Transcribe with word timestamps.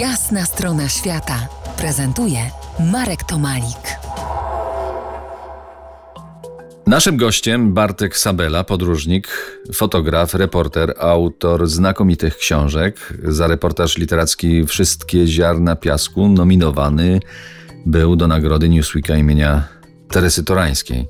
Jasna 0.00 0.44
strona 0.44 0.88
świata 0.88 1.48
prezentuje 1.78 2.38
Marek 2.92 3.24
Tomalik. 3.24 3.98
Naszym 6.86 7.16
gościem 7.16 7.74
Bartek 7.74 8.16
Sabela, 8.16 8.64
podróżnik, 8.64 9.28
fotograf, 9.74 10.34
reporter, 10.34 10.94
autor 10.98 11.66
znakomitych 11.68 12.36
książek. 12.36 13.14
Za 13.24 13.46
reportaż 13.46 13.98
literacki 13.98 14.66
Wszystkie 14.66 15.26
ziarna 15.26 15.76
piasku 15.76 16.28
nominowany 16.28 17.20
był 17.86 18.16
do 18.16 18.28
nagrody 18.28 18.68
Newsweeka 18.68 19.16
imienia 19.16 19.68
Teresy 20.10 20.44
Torańskiej. 20.44 21.08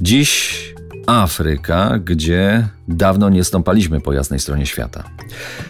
Dziś 0.00 0.71
Afryka, 1.06 1.98
gdzie 2.04 2.68
dawno 2.88 3.30
nie 3.30 3.44
stąpaliśmy 3.44 4.00
po 4.00 4.12
jasnej 4.12 4.40
stronie 4.40 4.66
świata. 4.66 5.04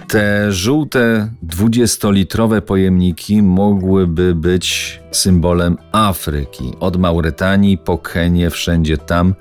Te 0.09 0.53
żółte, 0.53 1.29
dwudziestolitrowe 1.43 2.63
pojemniki 2.63 3.43
mogłyby 3.43 4.35
być 4.35 5.01
symbolem 5.11 5.77
Afryki. 5.93 6.73
Od 6.81 6.97
Mauretanii 6.97 7.79
po 7.79 7.99
Kenię, 7.99 8.51
wszędzie 8.51 8.99
tam, 8.99 9.35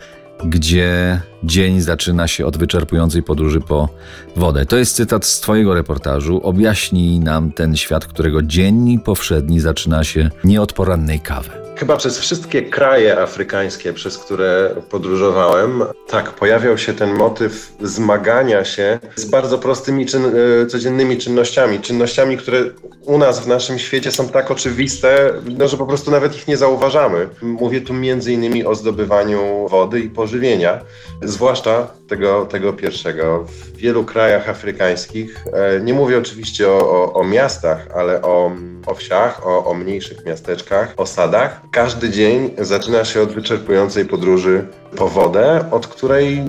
gdzie 0.45 1.21
dzień 1.43 1.81
zaczyna 1.81 2.27
się 2.27 2.45
od 2.45 2.57
wyczerpującej 2.57 3.23
podróży 3.23 3.61
po 3.61 3.89
wodę. 4.35 4.65
To 4.65 4.77
jest 4.77 4.95
cytat 4.95 5.25
z 5.25 5.39
Twojego 5.39 5.73
reportażu. 5.73 6.41
Objaśnij 6.43 7.19
nam 7.19 7.51
ten 7.51 7.75
świat, 7.75 8.05
którego 8.05 8.41
dzień 8.41 8.99
powszedni 8.99 9.59
zaczyna 9.59 10.03
się 10.03 10.29
nie 10.43 10.61
od 10.61 10.73
porannej 10.73 11.19
kawy. 11.19 11.70
Chyba 11.81 11.97
przez 11.97 12.19
wszystkie 12.19 12.61
kraje 12.61 13.19
afrykańskie, 13.19 13.93
przez 13.93 14.17
które 14.17 14.75
podróżowałem, 14.89 15.83
tak, 16.07 16.31
pojawiał 16.31 16.77
się 16.77 16.93
ten 16.93 17.13
motyw 17.13 17.73
zmagania 17.81 18.65
się 18.65 18.99
z 19.15 19.25
bardzo 19.25 19.57
prostymi, 19.57 20.05
czyn, 20.05 20.25
e, 20.25 20.65
codziennymi 20.65 21.17
czynnościami. 21.17 21.79
Czynnościami, 21.79 22.37
które 22.37 22.63
u 23.05 23.17
nas 23.17 23.39
w 23.39 23.47
naszym 23.47 23.79
świecie 23.79 24.11
są 24.11 24.29
tak 24.29 24.51
oczywiste, 24.51 25.33
no, 25.57 25.67
że 25.67 25.77
po 25.77 25.85
prostu 25.85 26.11
nawet 26.11 26.35
ich 26.35 26.47
nie 26.47 26.57
zauważamy. 26.57 27.29
Mówię 27.41 27.81
tu 27.81 27.93
między 27.93 28.33
innymi 28.33 28.65
o 28.65 28.75
zdobywaniu 28.75 29.67
wody 29.69 29.99
i 29.99 30.09
pożywienia, 30.09 30.79
zwłaszcza 31.21 31.87
tego, 32.11 32.45
tego 32.45 32.73
pierwszego. 32.73 33.45
W 33.47 33.77
wielu 33.77 34.03
krajach 34.03 34.49
afrykańskich, 34.49 35.45
e, 35.53 35.79
nie 35.79 35.93
mówię 35.93 36.17
oczywiście 36.17 36.69
o, 36.69 36.79
o, 36.79 37.13
o 37.13 37.23
miastach, 37.23 37.87
ale 37.95 38.21
o, 38.21 38.51
o 38.85 38.95
wsiach, 38.95 39.47
o, 39.47 39.65
o 39.65 39.73
mniejszych 39.73 40.25
miasteczkach, 40.25 40.93
osadach, 40.97 41.61
każdy 41.71 42.09
dzień 42.09 42.51
zaczyna 42.57 43.05
się 43.05 43.21
od 43.21 43.33
wyczerpującej 43.33 44.05
podróży 44.05 44.67
po 44.97 45.07
wodę, 45.07 45.65
od 45.71 45.87
której 45.87 46.43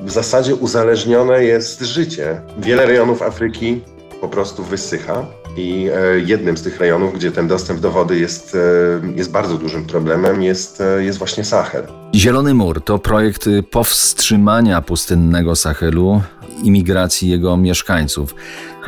w 0.00 0.10
zasadzie 0.10 0.54
uzależnione 0.54 1.44
jest 1.44 1.80
życie. 1.80 2.40
Wiele 2.58 2.86
rejonów 2.86 3.22
Afryki 3.22 3.80
po 4.20 4.28
prostu 4.28 4.64
wysycha. 4.64 5.26
I 5.56 5.88
e, 5.94 6.18
jednym 6.18 6.56
z 6.56 6.62
tych 6.62 6.80
rejonów, 6.80 7.14
gdzie 7.14 7.32
ten 7.32 7.48
dostęp 7.48 7.80
do 7.80 7.90
wody 7.90 8.18
jest, 8.18 8.54
e, 8.54 9.16
jest 9.16 9.30
bardzo 9.30 9.58
dużym 9.58 9.84
problemem, 9.84 10.42
jest, 10.42 10.80
e, 10.80 11.04
jest 11.04 11.18
właśnie 11.18 11.44
Sahel. 11.44 11.86
Zielony 12.14 12.54
Mur 12.54 12.80
to 12.80 12.98
projekt 12.98 13.48
powstrzymania 13.70 14.82
pustynnego 14.82 15.56
Sahelu 15.56 16.22
imigracji 16.62 17.30
jego 17.30 17.56
mieszkańców. 17.56 18.34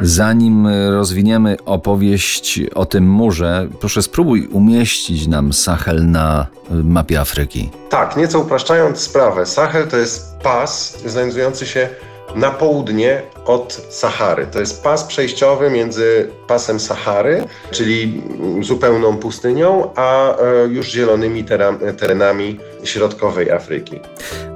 Zanim 0.00 0.66
rozwiniemy 0.90 1.56
opowieść 1.64 2.60
o 2.74 2.86
tym 2.86 3.10
murze, 3.10 3.68
proszę 3.80 4.02
spróbuj 4.02 4.46
umieścić 4.46 5.26
nam 5.26 5.52
Sahel 5.52 6.10
na 6.10 6.46
mapie 6.70 7.20
Afryki. 7.20 7.70
Tak, 7.88 8.16
nieco 8.16 8.40
upraszczając 8.40 8.98
sprawę, 8.98 9.46
Sahel 9.46 9.88
to 9.88 9.96
jest 9.96 10.38
pas 10.42 10.98
znajdujący 11.06 11.66
się 11.66 11.88
na 12.34 12.50
południe 12.50 13.22
od 13.44 13.86
Sahary. 13.90 14.46
To 14.46 14.60
jest 14.60 14.82
pas 14.82 15.04
przejściowy 15.04 15.70
między 15.70 16.28
pasem 16.46 16.80
Sahary, 16.80 17.44
czyli 17.70 18.22
zupełną 18.62 19.16
pustynią, 19.16 19.90
a 19.96 20.36
e, 20.36 20.66
już 20.66 20.90
zielonymi 20.90 21.44
terenami 21.98 22.58
środkowej 22.84 23.50
Afryki. 23.50 24.00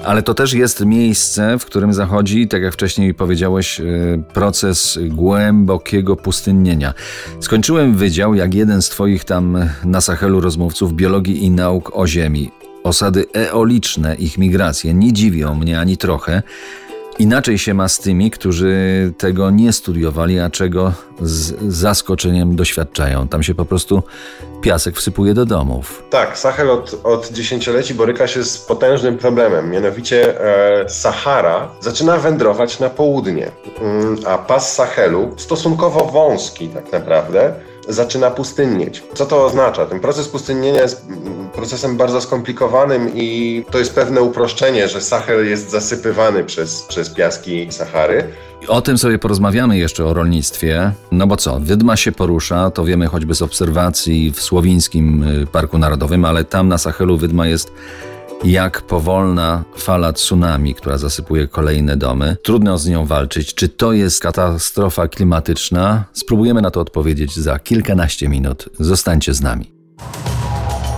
Ale 0.04 0.22
to 0.22 0.34
też 0.34 0.52
jest 0.52 0.84
miejsce, 0.84 1.58
w 1.58 1.64
którym 1.64 1.94
zachodzi, 1.94 2.48
tak 2.48 2.62
jak 2.62 2.72
wcześniej 2.72 3.14
powiedziałeś, 3.14 3.80
e, 3.80 3.84
proces 4.34 4.98
głębokiego 5.02 6.16
pustynnienia. 6.16 6.94
Skończyłem 7.40 7.96
wydział, 7.96 8.34
jak 8.34 8.54
jeden 8.54 8.82
z 8.82 8.88
Twoich 8.88 9.24
tam 9.24 9.68
na 9.84 10.00
Sahelu 10.00 10.40
rozmówców 10.40 10.92
biologii 10.92 11.44
i 11.44 11.50
nauk 11.50 11.96
o 11.96 12.06
Ziemi. 12.06 12.50
Osady 12.84 13.26
eoliczne, 13.32 14.14
ich 14.14 14.38
migracje 14.38 14.94
nie 14.94 15.12
dziwią 15.12 15.54
mnie 15.54 15.80
ani 15.80 15.96
trochę. 15.96 16.42
Inaczej 17.22 17.58
się 17.58 17.74
ma 17.74 17.88
z 17.88 17.98
tymi, 17.98 18.30
którzy 18.30 18.74
tego 19.18 19.50
nie 19.50 19.72
studiowali, 19.72 20.40
a 20.40 20.50
czego 20.50 20.92
z 21.20 21.72
zaskoczeniem 21.74 22.56
doświadczają. 22.56 23.28
Tam 23.28 23.42
się 23.42 23.54
po 23.54 23.64
prostu 23.64 24.02
piasek 24.60 24.96
wsypuje 24.96 25.34
do 25.34 25.46
domów. 25.46 26.02
Tak, 26.10 26.38
Sahel 26.38 26.70
od, 26.70 27.00
od 27.04 27.30
dziesięcioleci 27.32 27.94
boryka 27.94 28.26
się 28.26 28.44
z 28.44 28.58
potężnym 28.58 29.18
problemem. 29.18 29.70
Mianowicie 29.70 30.40
e, 30.84 30.88
Sahara 30.88 31.68
zaczyna 31.80 32.16
wędrować 32.16 32.80
na 32.80 32.90
południe, 32.90 33.50
mm, 33.80 34.16
a 34.26 34.38
pas 34.38 34.74
Sahelu, 34.74 35.34
stosunkowo 35.36 36.04
wąski 36.04 36.68
tak 36.68 36.92
naprawdę, 36.92 37.54
zaczyna 37.88 38.30
pustynnieć. 38.30 39.02
Co 39.14 39.26
to 39.26 39.44
oznacza? 39.44 39.86
Ten 39.86 40.00
proces 40.00 40.28
pustynnienia 40.28 40.82
jest 40.82 41.06
procesem 41.54 41.96
bardzo 41.96 42.20
skomplikowanym 42.20 43.10
i 43.14 43.64
to 43.70 43.78
jest 43.78 43.94
pewne 43.94 44.22
uproszczenie, 44.22 44.88
że 44.88 45.00
Sahel 45.00 45.48
jest 45.48 45.70
zasypywany 45.70 46.44
przez, 46.44 46.82
przez 46.82 47.10
piaski 47.10 47.66
Sahary. 47.70 48.24
O 48.68 48.82
tym 48.82 48.98
sobie 48.98 49.18
porozmawiamy 49.18 49.78
jeszcze 49.78 50.04
o 50.04 50.14
rolnictwie. 50.14 50.92
No 51.12 51.26
bo 51.26 51.36
co, 51.36 51.60
wydma 51.60 51.96
się 51.96 52.12
porusza, 52.12 52.70
to 52.70 52.84
wiemy 52.84 53.06
choćby 53.06 53.34
z 53.34 53.42
obserwacji 53.42 54.32
w 54.32 54.40
Słowińskim 54.40 55.22
y, 55.22 55.46
Parku 55.46 55.78
Narodowym, 55.78 56.24
ale 56.24 56.44
tam 56.44 56.68
na 56.68 56.78
Sahelu 56.78 57.16
wydma 57.16 57.46
jest 57.46 57.72
jak 58.44 58.82
powolna 58.82 59.64
fala 59.76 60.12
tsunami, 60.12 60.74
która 60.74 60.98
zasypuje 60.98 61.48
kolejne 61.48 61.96
domy. 61.96 62.36
Trudno 62.42 62.78
z 62.78 62.88
nią 62.88 63.06
walczyć. 63.06 63.54
Czy 63.54 63.68
to 63.68 63.92
jest 63.92 64.20
katastrofa 64.20 65.08
klimatyczna? 65.08 66.04
Spróbujemy 66.12 66.62
na 66.62 66.70
to 66.70 66.80
odpowiedzieć 66.80 67.36
za 67.36 67.58
kilkanaście 67.58 68.28
minut. 68.28 68.68
Zostańcie 68.78 69.34
z 69.34 69.40
nami. 69.40 69.81